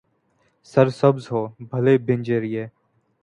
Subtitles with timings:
[0.71, 2.65] سر سبز ہو، بھلے بنجر، یہ